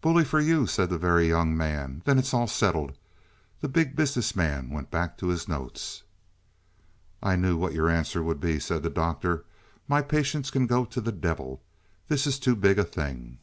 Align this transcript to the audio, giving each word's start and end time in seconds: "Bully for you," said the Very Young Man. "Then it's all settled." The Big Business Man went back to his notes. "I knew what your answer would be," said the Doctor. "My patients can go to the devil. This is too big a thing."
"Bully 0.00 0.24
for 0.24 0.40
you," 0.40 0.66
said 0.66 0.90
the 0.90 0.98
Very 0.98 1.28
Young 1.28 1.56
Man. 1.56 2.02
"Then 2.04 2.18
it's 2.18 2.34
all 2.34 2.48
settled." 2.48 2.98
The 3.60 3.68
Big 3.68 3.94
Business 3.94 4.34
Man 4.34 4.68
went 4.70 4.90
back 4.90 5.16
to 5.18 5.28
his 5.28 5.46
notes. 5.46 6.02
"I 7.22 7.36
knew 7.36 7.56
what 7.56 7.72
your 7.72 7.88
answer 7.88 8.20
would 8.20 8.40
be," 8.40 8.58
said 8.58 8.82
the 8.82 8.90
Doctor. 8.90 9.44
"My 9.86 10.02
patients 10.02 10.50
can 10.50 10.66
go 10.66 10.84
to 10.86 11.00
the 11.00 11.12
devil. 11.12 11.62
This 12.08 12.26
is 12.26 12.40
too 12.40 12.56
big 12.56 12.80
a 12.80 12.84
thing." 12.84 13.38